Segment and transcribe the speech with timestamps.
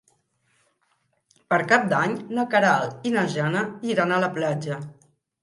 [1.53, 3.63] Per Cap d'Any na Queralt i na Jana
[3.93, 4.81] iran a la platja.